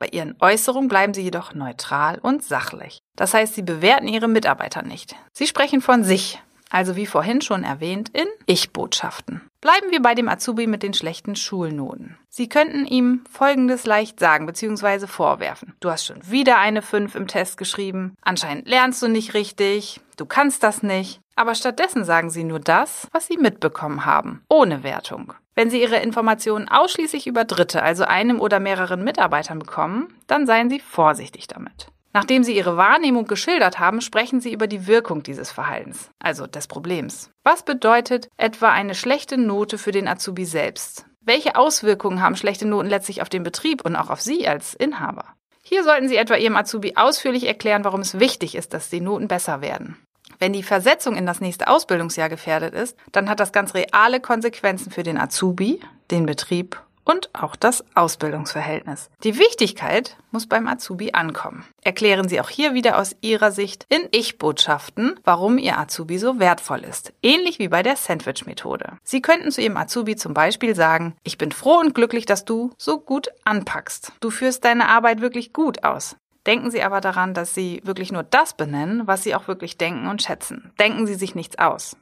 Bei 0.00 0.08
ihren 0.08 0.34
Äußerungen 0.40 0.88
bleiben 0.88 1.14
sie 1.14 1.22
jedoch 1.22 1.54
neutral 1.54 2.18
und 2.18 2.42
sachlich. 2.42 2.98
Das 3.14 3.32
heißt, 3.32 3.54
sie 3.54 3.62
bewerten 3.62 4.08
ihre 4.08 4.26
Mitarbeiter 4.26 4.82
nicht. 4.82 5.14
Sie 5.32 5.46
sprechen 5.46 5.82
von 5.82 6.02
sich, 6.02 6.42
also 6.68 6.96
wie 6.96 7.06
vorhin 7.06 7.42
schon 7.42 7.62
erwähnt, 7.62 8.08
in 8.08 8.26
Ich-Botschaften. 8.46 9.42
Bleiben 9.60 9.90
wir 9.90 10.00
bei 10.00 10.14
dem 10.14 10.28
Azubi 10.28 10.66
mit 10.66 10.82
den 10.82 10.94
schlechten 10.94 11.36
Schulnoten. 11.36 12.16
Sie 12.30 12.48
könnten 12.48 12.86
ihm 12.86 13.24
Folgendes 13.30 13.84
leicht 13.84 14.18
sagen 14.18 14.46
bzw. 14.46 15.06
vorwerfen. 15.06 15.74
Du 15.80 15.90
hast 15.90 16.06
schon 16.06 16.20
wieder 16.30 16.58
eine 16.58 16.80
5 16.80 17.14
im 17.14 17.26
Test 17.26 17.58
geschrieben, 17.58 18.16
anscheinend 18.22 18.66
lernst 18.66 19.02
du 19.02 19.08
nicht 19.08 19.34
richtig, 19.34 20.00
du 20.16 20.24
kannst 20.24 20.62
das 20.62 20.82
nicht, 20.82 21.20
aber 21.36 21.54
stattdessen 21.54 22.06
sagen 22.06 22.30
Sie 22.30 22.44
nur 22.44 22.60
das, 22.60 23.06
was 23.12 23.26
Sie 23.26 23.36
mitbekommen 23.36 24.06
haben, 24.06 24.42
ohne 24.48 24.82
Wertung. 24.82 25.34
Wenn 25.54 25.68
Sie 25.68 25.82
Ihre 25.82 25.96
Informationen 25.96 26.70
ausschließlich 26.70 27.26
über 27.26 27.44
Dritte, 27.44 27.82
also 27.82 28.04
einem 28.04 28.40
oder 28.40 28.60
mehreren 28.60 29.04
Mitarbeitern 29.04 29.58
bekommen, 29.58 30.08
dann 30.26 30.46
seien 30.46 30.70
Sie 30.70 30.80
vorsichtig 30.80 31.48
damit. 31.48 31.88
Nachdem 32.12 32.42
Sie 32.42 32.56
Ihre 32.56 32.76
Wahrnehmung 32.76 33.26
geschildert 33.26 33.78
haben, 33.78 34.00
sprechen 34.00 34.40
Sie 34.40 34.52
über 34.52 34.66
die 34.66 34.86
Wirkung 34.86 35.22
dieses 35.22 35.52
Verhaltens, 35.52 36.10
also 36.18 36.46
des 36.46 36.66
Problems. 36.66 37.30
Was 37.44 37.64
bedeutet 37.64 38.28
etwa 38.36 38.70
eine 38.70 38.94
schlechte 38.94 39.38
Note 39.38 39.78
für 39.78 39.92
den 39.92 40.08
Azubi 40.08 40.44
selbst? 40.44 41.06
Welche 41.20 41.54
Auswirkungen 41.54 42.20
haben 42.20 42.34
schlechte 42.34 42.66
Noten 42.66 42.88
letztlich 42.88 43.22
auf 43.22 43.28
den 43.28 43.44
Betrieb 43.44 43.84
und 43.84 43.94
auch 43.94 44.10
auf 44.10 44.20
Sie 44.20 44.48
als 44.48 44.74
Inhaber? 44.74 45.24
Hier 45.62 45.84
sollten 45.84 46.08
Sie 46.08 46.16
etwa 46.16 46.34
Ihrem 46.34 46.56
Azubi 46.56 46.94
ausführlich 46.96 47.46
erklären, 47.46 47.84
warum 47.84 48.00
es 48.00 48.18
wichtig 48.18 48.56
ist, 48.56 48.74
dass 48.74 48.90
die 48.90 49.00
Noten 49.00 49.28
besser 49.28 49.60
werden. 49.60 49.96
Wenn 50.40 50.52
die 50.52 50.62
Versetzung 50.62 51.16
in 51.16 51.26
das 51.26 51.40
nächste 51.40 51.68
Ausbildungsjahr 51.68 52.28
gefährdet 52.28 52.74
ist, 52.74 52.96
dann 53.12 53.28
hat 53.28 53.38
das 53.38 53.52
ganz 53.52 53.74
reale 53.74 54.20
Konsequenzen 54.20 54.90
für 54.90 55.02
den 55.02 55.18
Azubi, 55.18 55.80
den 56.10 56.26
Betrieb 56.26 56.82
und 57.04 57.30
auch 57.34 57.56
das 57.56 57.84
Ausbildungsverhältnis. 57.94 59.10
Die 59.24 59.38
Wichtigkeit 59.38 60.16
muss 60.30 60.46
beim 60.46 60.68
Azubi 60.68 61.12
ankommen. 61.12 61.64
Erklären 61.82 62.28
Sie 62.28 62.40
auch 62.40 62.48
hier 62.48 62.74
wieder 62.74 62.98
aus 62.98 63.16
Ihrer 63.20 63.52
Sicht 63.52 63.86
in 63.88 64.08
Ich-Botschaften, 64.12 65.18
warum 65.24 65.58
Ihr 65.58 65.78
Azubi 65.78 66.18
so 66.18 66.38
wertvoll 66.38 66.80
ist. 66.80 67.12
Ähnlich 67.22 67.58
wie 67.58 67.68
bei 67.68 67.82
der 67.82 67.96
Sandwich-Methode. 67.96 68.98
Sie 69.02 69.22
könnten 69.22 69.50
zu 69.50 69.60
Ihrem 69.60 69.76
Azubi 69.76 70.16
zum 70.16 70.34
Beispiel 70.34 70.74
sagen, 70.74 71.14
ich 71.24 71.38
bin 71.38 71.52
froh 71.52 71.78
und 71.78 71.94
glücklich, 71.94 72.26
dass 72.26 72.44
du 72.44 72.70
so 72.78 73.00
gut 73.00 73.28
anpackst. 73.44 74.12
Du 74.20 74.30
führst 74.30 74.64
deine 74.64 74.88
Arbeit 74.88 75.20
wirklich 75.20 75.52
gut 75.52 75.84
aus. 75.84 76.16
Denken 76.46 76.70
Sie 76.70 76.82
aber 76.82 77.00
daran, 77.00 77.34
dass 77.34 77.54
Sie 77.54 77.80
wirklich 77.84 78.12
nur 78.12 78.22
das 78.22 78.54
benennen, 78.54 79.06
was 79.06 79.22
Sie 79.22 79.34
auch 79.34 79.46
wirklich 79.46 79.76
denken 79.76 80.06
und 80.06 80.22
schätzen. 80.22 80.72
Denken 80.78 81.06
Sie 81.06 81.14
sich 81.14 81.34
nichts 81.34 81.58
aus. 81.58 81.96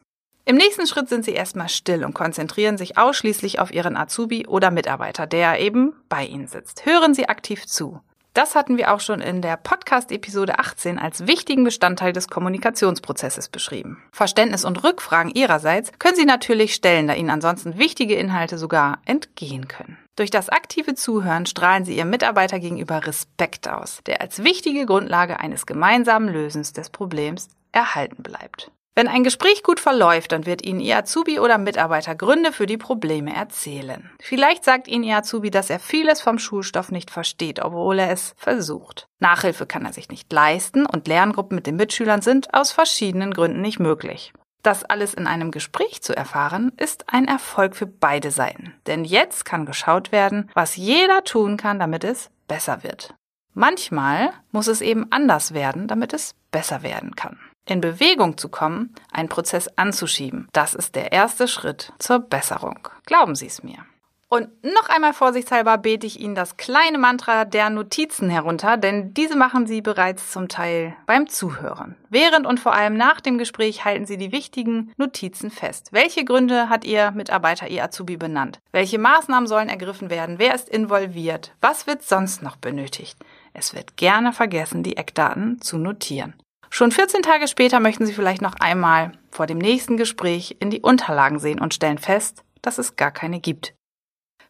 Im 0.48 0.56
nächsten 0.56 0.86
Schritt 0.86 1.10
sind 1.10 1.26
Sie 1.26 1.34
erstmal 1.34 1.68
still 1.68 2.06
und 2.06 2.14
konzentrieren 2.14 2.78
sich 2.78 2.96
ausschließlich 2.96 3.58
auf 3.58 3.70
Ihren 3.70 3.98
Azubi 3.98 4.46
oder 4.46 4.70
Mitarbeiter, 4.70 5.26
der 5.26 5.60
eben 5.60 5.92
bei 6.08 6.24
Ihnen 6.24 6.46
sitzt. 6.46 6.86
Hören 6.86 7.12
Sie 7.12 7.28
aktiv 7.28 7.66
zu. 7.66 8.00
Das 8.32 8.54
hatten 8.54 8.78
wir 8.78 8.94
auch 8.94 9.00
schon 9.00 9.20
in 9.20 9.42
der 9.42 9.58
Podcast-Episode 9.58 10.58
18 10.58 10.98
als 10.98 11.26
wichtigen 11.26 11.64
Bestandteil 11.64 12.14
des 12.14 12.28
Kommunikationsprozesses 12.28 13.50
beschrieben. 13.50 14.02
Verständnis 14.10 14.64
und 14.64 14.82
Rückfragen 14.82 15.32
Ihrerseits 15.34 15.92
können 15.98 16.16
Sie 16.16 16.24
natürlich 16.24 16.72
stellen, 16.72 17.08
da 17.08 17.12
Ihnen 17.12 17.28
ansonsten 17.28 17.76
wichtige 17.76 18.14
Inhalte 18.14 18.56
sogar 18.56 19.00
entgehen 19.04 19.68
können. 19.68 19.98
Durch 20.16 20.30
das 20.30 20.48
aktive 20.48 20.94
Zuhören 20.94 21.44
strahlen 21.44 21.84
Sie 21.84 21.94
Ihrem 21.94 22.08
Mitarbeiter 22.08 22.58
gegenüber 22.58 23.06
Respekt 23.06 23.68
aus, 23.68 24.00
der 24.06 24.22
als 24.22 24.42
wichtige 24.42 24.86
Grundlage 24.86 25.40
eines 25.40 25.66
gemeinsamen 25.66 26.32
Lösens 26.32 26.72
des 26.72 26.88
Problems 26.88 27.50
erhalten 27.72 28.22
bleibt. 28.22 28.70
Wenn 28.98 29.06
ein 29.06 29.22
Gespräch 29.22 29.62
gut 29.62 29.78
verläuft, 29.78 30.32
dann 30.32 30.44
wird 30.44 30.66
Ihnen 30.66 30.80
Ihr 30.80 30.98
Azubi 30.98 31.38
oder 31.38 31.56
Mitarbeiter 31.56 32.16
Gründe 32.16 32.50
für 32.50 32.66
die 32.66 32.78
Probleme 32.78 33.32
erzählen. 33.32 34.10
Vielleicht 34.20 34.64
sagt 34.64 34.88
Ihnen 34.88 35.04
Ihr 35.04 35.18
Azubi, 35.18 35.52
dass 35.52 35.70
er 35.70 35.78
vieles 35.78 36.20
vom 36.20 36.40
Schulstoff 36.40 36.90
nicht 36.90 37.12
versteht, 37.12 37.60
obwohl 37.60 38.00
er 38.00 38.10
es 38.10 38.34
versucht. 38.36 39.06
Nachhilfe 39.20 39.66
kann 39.66 39.84
er 39.84 39.92
sich 39.92 40.08
nicht 40.08 40.32
leisten 40.32 40.84
und 40.84 41.06
Lerngruppen 41.06 41.54
mit 41.54 41.68
den 41.68 41.76
Mitschülern 41.76 42.22
sind 42.22 42.52
aus 42.52 42.72
verschiedenen 42.72 43.32
Gründen 43.32 43.60
nicht 43.60 43.78
möglich. 43.78 44.32
Das 44.64 44.82
alles 44.82 45.14
in 45.14 45.28
einem 45.28 45.52
Gespräch 45.52 46.02
zu 46.02 46.16
erfahren, 46.16 46.72
ist 46.76 47.04
ein 47.06 47.28
Erfolg 47.28 47.76
für 47.76 47.86
beide 47.86 48.32
Seiten. 48.32 48.74
Denn 48.88 49.04
jetzt 49.04 49.44
kann 49.44 49.64
geschaut 49.64 50.10
werden, 50.10 50.50
was 50.54 50.74
jeder 50.74 51.22
tun 51.22 51.56
kann, 51.56 51.78
damit 51.78 52.02
es 52.02 52.30
besser 52.48 52.82
wird. 52.82 53.14
Manchmal 53.54 54.32
muss 54.50 54.66
es 54.66 54.80
eben 54.80 55.06
anders 55.12 55.54
werden, 55.54 55.86
damit 55.86 56.12
es 56.12 56.34
besser 56.50 56.82
werden 56.82 57.14
kann 57.14 57.38
in 57.70 57.80
Bewegung 57.80 58.38
zu 58.38 58.48
kommen, 58.48 58.94
einen 59.12 59.28
Prozess 59.28 59.68
anzuschieben. 59.76 60.48
Das 60.52 60.74
ist 60.74 60.94
der 60.94 61.12
erste 61.12 61.48
Schritt 61.48 61.92
zur 61.98 62.18
Besserung. 62.20 62.88
Glauben 63.06 63.34
Sie 63.34 63.46
es 63.46 63.62
mir. 63.62 63.84
Und 64.30 64.48
noch 64.62 64.90
einmal 64.90 65.14
vorsichtshalber 65.14 65.78
bete 65.78 66.06
ich 66.06 66.20
Ihnen 66.20 66.34
das 66.34 66.58
kleine 66.58 66.98
Mantra 66.98 67.46
der 67.46 67.70
Notizen 67.70 68.28
herunter, 68.28 68.76
denn 68.76 69.14
diese 69.14 69.36
machen 69.36 69.66
Sie 69.66 69.80
bereits 69.80 70.32
zum 70.32 70.48
Teil 70.48 70.94
beim 71.06 71.28
Zuhören. 71.28 71.96
Während 72.10 72.46
und 72.46 72.60
vor 72.60 72.74
allem 72.74 72.94
nach 72.94 73.22
dem 73.22 73.38
Gespräch 73.38 73.86
halten 73.86 74.04
Sie 74.04 74.18
die 74.18 74.30
wichtigen 74.30 74.92
Notizen 74.98 75.50
fest. 75.50 75.88
Welche 75.92 76.26
Gründe 76.26 76.68
hat 76.68 76.84
Ihr 76.84 77.10
Mitarbeiter, 77.12 77.68
Ihr 77.68 77.82
Azubi 77.82 78.18
benannt? 78.18 78.60
Welche 78.70 78.98
Maßnahmen 78.98 79.46
sollen 79.46 79.70
ergriffen 79.70 80.10
werden? 80.10 80.38
Wer 80.38 80.54
ist 80.54 80.68
involviert? 80.68 81.54
Was 81.62 81.86
wird 81.86 82.02
sonst 82.02 82.42
noch 82.42 82.56
benötigt? 82.56 83.16
Es 83.54 83.74
wird 83.74 83.96
gerne 83.96 84.34
vergessen, 84.34 84.82
die 84.82 84.98
Eckdaten 84.98 85.58
zu 85.62 85.78
notieren. 85.78 86.34
Schon 86.70 86.92
14 86.92 87.22
Tage 87.22 87.48
später 87.48 87.80
möchten 87.80 88.06
Sie 88.06 88.12
vielleicht 88.12 88.42
noch 88.42 88.54
einmal 88.60 89.12
vor 89.30 89.46
dem 89.46 89.58
nächsten 89.58 89.96
Gespräch 89.96 90.56
in 90.60 90.70
die 90.70 90.82
Unterlagen 90.82 91.38
sehen 91.38 91.60
und 91.60 91.74
stellen 91.74 91.98
fest, 91.98 92.44
dass 92.62 92.78
es 92.78 92.96
gar 92.96 93.10
keine 93.10 93.40
gibt. 93.40 93.74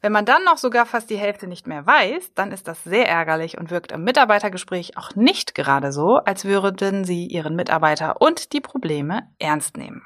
Wenn 0.00 0.12
man 0.12 0.24
dann 0.24 0.44
noch 0.44 0.58
sogar 0.58 0.86
fast 0.86 1.10
die 1.10 1.18
Hälfte 1.18 1.48
nicht 1.48 1.66
mehr 1.66 1.84
weiß, 1.84 2.32
dann 2.34 2.52
ist 2.52 2.68
das 2.68 2.84
sehr 2.84 3.08
ärgerlich 3.08 3.58
und 3.58 3.70
wirkt 3.70 3.90
im 3.90 4.04
Mitarbeitergespräch 4.04 4.96
auch 4.96 5.16
nicht 5.16 5.54
gerade 5.54 5.92
so, 5.92 6.16
als 6.16 6.44
würden 6.44 7.04
Sie 7.04 7.26
Ihren 7.26 7.56
Mitarbeiter 7.56 8.20
und 8.20 8.52
die 8.52 8.60
Probleme 8.60 9.28
ernst 9.38 9.76
nehmen. 9.76 10.02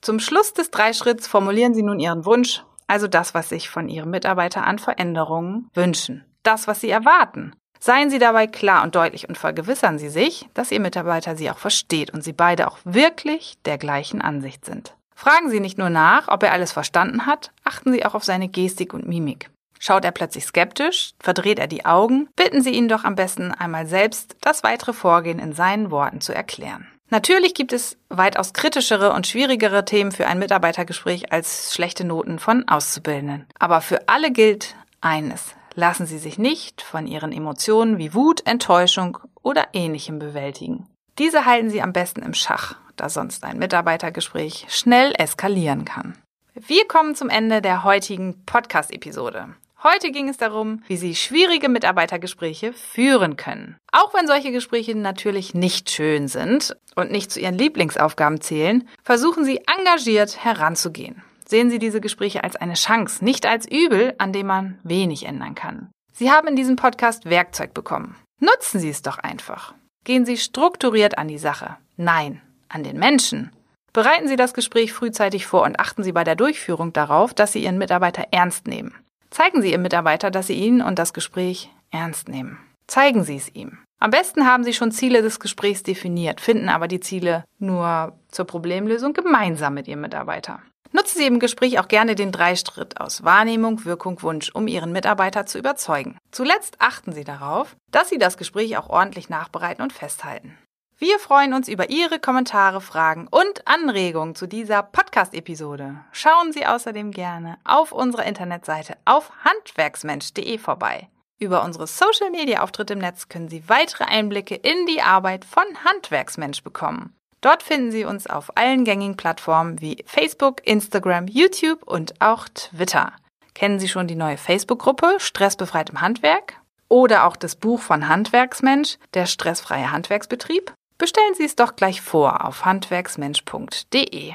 Zum 0.00 0.20
Schluss 0.20 0.54
des 0.54 0.70
Dreischritts 0.70 1.26
formulieren 1.26 1.74
Sie 1.74 1.82
nun 1.82 1.98
Ihren 1.98 2.24
Wunsch, 2.24 2.64
also 2.86 3.06
das, 3.06 3.34
was 3.34 3.48
sich 3.48 3.68
von 3.68 3.88
Ihrem 3.88 4.10
Mitarbeiter 4.10 4.64
an 4.64 4.78
Veränderungen 4.78 5.68
wünschen, 5.74 6.24
das, 6.42 6.68
was 6.68 6.80
Sie 6.80 6.90
erwarten. 6.90 7.54
Seien 7.82 8.10
Sie 8.10 8.18
dabei 8.18 8.46
klar 8.46 8.82
und 8.82 8.94
deutlich 8.94 9.26
und 9.26 9.38
vergewissern 9.38 9.98
Sie 9.98 10.10
sich, 10.10 10.46
dass 10.52 10.70
Ihr 10.70 10.80
Mitarbeiter 10.80 11.34
Sie 11.34 11.50
auch 11.50 11.56
versteht 11.56 12.10
und 12.10 12.22
Sie 12.22 12.34
beide 12.34 12.68
auch 12.68 12.78
wirklich 12.84 13.54
der 13.64 13.78
gleichen 13.78 14.20
Ansicht 14.20 14.66
sind. 14.66 14.94
Fragen 15.14 15.48
Sie 15.48 15.60
nicht 15.60 15.78
nur 15.78 15.88
nach, 15.88 16.28
ob 16.28 16.42
er 16.42 16.52
alles 16.52 16.72
verstanden 16.72 17.24
hat, 17.24 17.52
achten 17.64 17.92
Sie 17.92 18.04
auch 18.04 18.14
auf 18.14 18.24
seine 18.24 18.48
Gestik 18.48 18.92
und 18.92 19.08
Mimik. 19.08 19.50
Schaut 19.78 20.04
er 20.04 20.12
plötzlich 20.12 20.44
skeptisch, 20.44 21.12
verdreht 21.20 21.58
er 21.58 21.68
die 21.68 21.86
Augen, 21.86 22.28
bitten 22.36 22.60
Sie 22.60 22.70
ihn 22.70 22.88
doch 22.88 23.04
am 23.04 23.14
besten 23.14 23.50
einmal 23.52 23.86
selbst, 23.86 24.36
das 24.42 24.62
weitere 24.62 24.92
Vorgehen 24.92 25.38
in 25.38 25.54
seinen 25.54 25.90
Worten 25.90 26.20
zu 26.20 26.34
erklären. 26.34 26.86
Natürlich 27.08 27.54
gibt 27.54 27.72
es 27.72 27.96
weitaus 28.10 28.52
kritischere 28.52 29.12
und 29.14 29.26
schwierigere 29.26 29.86
Themen 29.86 30.12
für 30.12 30.26
ein 30.26 30.38
Mitarbeitergespräch 30.38 31.32
als 31.32 31.74
schlechte 31.74 32.04
Noten 32.04 32.38
von 32.38 32.68
Auszubildenden. 32.68 33.46
Aber 33.58 33.80
für 33.80 34.06
alle 34.06 34.30
gilt 34.30 34.76
eines 35.00 35.54
lassen 35.80 36.06
Sie 36.06 36.18
sich 36.18 36.38
nicht 36.38 36.82
von 36.82 37.06
Ihren 37.06 37.32
Emotionen 37.32 37.98
wie 37.98 38.14
Wut, 38.14 38.46
Enttäuschung 38.46 39.18
oder 39.42 39.68
ähnlichem 39.72 40.18
bewältigen. 40.18 40.86
Diese 41.18 41.46
halten 41.46 41.70
Sie 41.70 41.82
am 41.82 41.92
besten 41.92 42.22
im 42.22 42.34
Schach, 42.34 42.76
da 42.96 43.08
sonst 43.08 43.42
ein 43.44 43.58
Mitarbeitergespräch 43.58 44.66
schnell 44.68 45.12
eskalieren 45.18 45.86
kann. 45.86 46.16
Wir 46.54 46.86
kommen 46.86 47.14
zum 47.14 47.30
Ende 47.30 47.62
der 47.62 47.82
heutigen 47.82 48.44
Podcast-Episode. 48.44 49.54
Heute 49.82 50.10
ging 50.10 50.28
es 50.28 50.36
darum, 50.36 50.82
wie 50.86 50.98
Sie 50.98 51.14
schwierige 51.14 51.70
Mitarbeitergespräche 51.70 52.74
führen 52.74 53.36
können. 53.36 53.78
Auch 53.90 54.12
wenn 54.12 54.26
solche 54.26 54.52
Gespräche 54.52 54.94
natürlich 54.94 55.54
nicht 55.54 55.90
schön 55.90 56.28
sind 56.28 56.76
und 56.94 57.10
nicht 57.10 57.30
zu 57.30 57.40
Ihren 57.40 57.56
Lieblingsaufgaben 57.56 58.42
zählen, 58.42 58.86
versuchen 59.02 59.46
Sie 59.46 59.62
engagiert 59.78 60.44
heranzugehen. 60.44 61.22
Sehen 61.50 61.68
Sie 61.68 61.80
diese 61.80 62.00
Gespräche 62.00 62.44
als 62.44 62.54
eine 62.54 62.74
Chance, 62.74 63.24
nicht 63.24 63.44
als 63.44 63.66
Übel, 63.66 64.14
an 64.18 64.32
dem 64.32 64.46
man 64.46 64.78
wenig 64.84 65.26
ändern 65.26 65.56
kann. 65.56 65.90
Sie 66.12 66.30
haben 66.30 66.46
in 66.46 66.54
diesem 66.54 66.76
Podcast 66.76 67.28
Werkzeug 67.28 67.74
bekommen. 67.74 68.14
Nutzen 68.38 68.78
Sie 68.78 68.88
es 68.88 69.02
doch 69.02 69.18
einfach. 69.18 69.74
Gehen 70.04 70.24
Sie 70.24 70.36
strukturiert 70.36 71.18
an 71.18 71.26
die 71.26 71.38
Sache. 71.38 71.76
Nein, 71.96 72.40
an 72.68 72.84
den 72.84 73.00
Menschen. 73.00 73.50
Bereiten 73.92 74.28
Sie 74.28 74.36
das 74.36 74.54
Gespräch 74.54 74.92
frühzeitig 74.92 75.44
vor 75.44 75.64
und 75.64 75.80
achten 75.80 76.04
Sie 76.04 76.12
bei 76.12 76.22
der 76.22 76.36
Durchführung 76.36 76.92
darauf, 76.92 77.34
dass 77.34 77.50
Sie 77.50 77.64
Ihren 77.64 77.78
Mitarbeiter 77.78 78.28
ernst 78.30 78.68
nehmen. 78.68 78.94
Zeigen 79.30 79.60
Sie 79.60 79.72
Ihrem 79.72 79.82
Mitarbeiter, 79.82 80.30
dass 80.30 80.46
Sie 80.46 80.54
ihn 80.54 80.80
und 80.80 81.00
das 81.00 81.12
Gespräch 81.12 81.68
ernst 81.90 82.28
nehmen. 82.28 82.58
Zeigen 82.86 83.24
Sie 83.24 83.34
es 83.34 83.52
ihm. 83.56 83.78
Am 83.98 84.12
besten 84.12 84.46
haben 84.46 84.62
Sie 84.62 84.72
schon 84.72 84.92
Ziele 84.92 85.20
des 85.20 85.40
Gesprächs 85.40 85.82
definiert, 85.82 86.40
finden 86.40 86.68
aber 86.68 86.86
die 86.86 87.00
Ziele 87.00 87.44
nur 87.58 88.16
zur 88.28 88.44
Problemlösung 88.44 89.14
gemeinsam 89.14 89.74
mit 89.74 89.88
Ihrem 89.88 90.02
Mitarbeiter. 90.02 90.62
Nutzen 90.92 91.18
Sie 91.18 91.26
im 91.26 91.38
Gespräch 91.38 91.78
auch 91.78 91.88
gerne 91.88 92.14
den 92.16 92.32
Dreischritt 92.32 93.00
aus 93.00 93.22
Wahrnehmung, 93.22 93.84
Wirkung, 93.84 94.20
Wunsch, 94.22 94.50
um 94.50 94.66
Ihren 94.66 94.90
Mitarbeiter 94.90 95.46
zu 95.46 95.58
überzeugen. 95.58 96.18
Zuletzt 96.32 96.76
achten 96.80 97.12
Sie 97.12 97.24
darauf, 97.24 97.76
dass 97.92 98.08
Sie 98.08 98.18
das 98.18 98.36
Gespräch 98.36 98.76
auch 98.76 98.88
ordentlich 98.88 99.28
nachbereiten 99.28 99.82
und 99.82 99.92
festhalten. 99.92 100.58
Wir 100.98 101.18
freuen 101.18 101.54
uns 101.54 101.68
über 101.68 101.88
Ihre 101.88 102.18
Kommentare, 102.18 102.80
Fragen 102.80 103.26
und 103.30 103.66
Anregungen 103.66 104.34
zu 104.34 104.46
dieser 104.46 104.82
Podcast-Episode. 104.82 105.96
Schauen 106.12 106.52
Sie 106.52 106.66
außerdem 106.66 107.12
gerne 107.12 107.56
auf 107.64 107.92
unserer 107.92 108.26
Internetseite 108.26 108.98
auf 109.06 109.30
handwerksmensch.de 109.44 110.58
vorbei. 110.58 111.08
Über 111.38 111.64
unsere 111.64 111.86
Social-Media-Auftritte 111.86 112.92
im 112.92 112.98
Netz 112.98 113.30
können 113.30 113.48
Sie 113.48 113.66
weitere 113.66 114.04
Einblicke 114.04 114.56
in 114.56 114.84
die 114.84 115.00
Arbeit 115.00 115.46
von 115.46 115.64
Handwerksmensch 115.84 116.62
bekommen. 116.62 117.14
Dort 117.40 117.62
finden 117.62 117.90
Sie 117.90 118.04
uns 118.04 118.26
auf 118.26 118.56
allen 118.56 118.84
gängigen 118.84 119.16
Plattformen 119.16 119.80
wie 119.80 120.04
Facebook, 120.06 120.66
Instagram, 120.66 121.26
YouTube 121.26 121.82
und 121.84 122.20
auch 122.20 122.48
Twitter. 122.48 123.12
Kennen 123.54 123.78
Sie 123.78 123.88
schon 123.88 124.06
die 124.06 124.14
neue 124.14 124.36
Facebook-Gruppe 124.36 125.16
Stressbefreit 125.18 125.90
im 125.90 126.00
Handwerk? 126.00 126.60
Oder 126.88 127.24
auch 127.24 127.36
das 127.36 127.56
Buch 127.56 127.80
von 127.80 128.08
Handwerksmensch, 128.08 128.98
der 129.14 129.26
stressfreie 129.26 129.92
Handwerksbetrieb? 129.92 130.72
Bestellen 130.98 131.34
Sie 131.34 131.44
es 131.44 131.56
doch 131.56 131.76
gleich 131.76 132.02
vor 132.02 132.44
auf 132.44 132.64
handwerksmensch.de. 132.64 134.34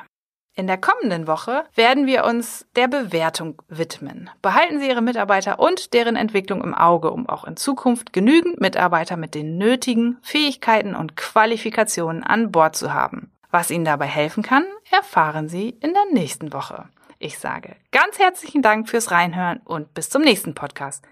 In 0.58 0.68
der 0.68 0.78
kommenden 0.78 1.28
Woche 1.28 1.66
werden 1.76 2.06
wir 2.06 2.24
uns 2.24 2.66
der 2.78 2.88
Bewertung 2.88 3.62
widmen. 3.68 4.30
Behalten 4.42 4.80
Sie 4.80 4.88
Ihre 4.88 5.02
Mitarbeiter 5.02 5.60
und 5.60 5.94
deren 5.94 6.16
Entwicklung 6.16 6.64
im 6.64 6.74
Auge, 6.74 7.12
um 7.12 7.28
auch 7.28 7.44
in 7.44 7.58
Zukunft 7.58 8.14
genügend 8.14 8.62
Mitarbeiter 8.62 9.18
mit 9.18 9.36
den 9.36 9.58
nötigen 9.58 10.18
Fähigkeiten 10.22 10.96
und 10.96 11.18
Qualifikationen 11.18 12.24
an 12.24 12.52
Bord 12.52 12.78
zu 12.78 12.94
haben. 12.94 13.32
Was 13.52 13.70
Ihnen 13.70 13.84
dabei 13.84 14.06
helfen 14.06 14.44
kann, 14.44 14.64
erfahren 14.92 15.50
Sie 15.50 15.70
in 15.82 15.94
der 15.94 16.06
nächsten 16.14 16.54
Woche. 16.54 16.88
Ich 17.20 17.38
sage 17.38 17.76
ganz 17.92 18.20
herzlichen 18.20 18.62
Dank 18.62 18.88
fürs 18.88 19.12
Reinhören 19.12 19.60
und 19.66 19.94
bis 19.94 20.10
zum 20.10 20.22
nächsten 20.22 20.56
Podcast. 20.56 21.04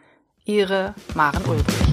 Ihre 0.45 0.95
Maren 1.15 1.43
Ulbrich. 1.45 1.92